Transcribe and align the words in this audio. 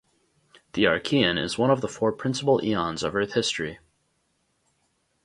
The 0.73 0.85
Archean 0.85 1.37
is 1.37 1.59
one 1.59 1.69
of 1.69 1.81
the 1.81 1.87
four 1.87 2.11
principal 2.11 2.59
eons 2.63 3.03
of 3.03 3.15
Earth 3.15 3.33
history. 3.33 3.77